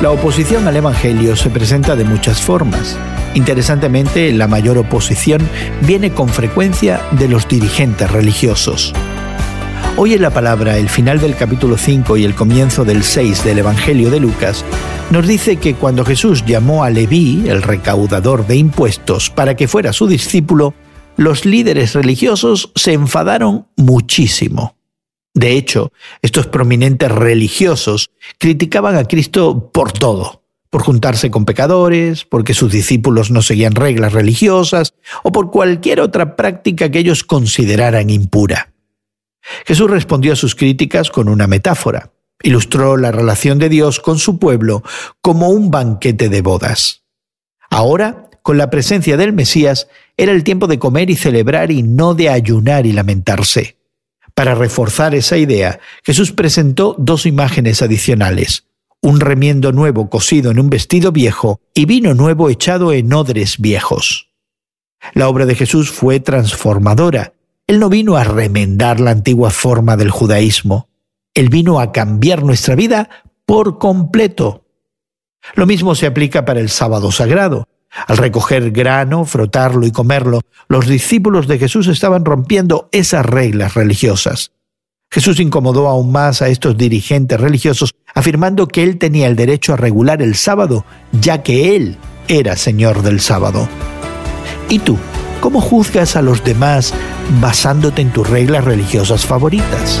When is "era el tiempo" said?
50.16-50.66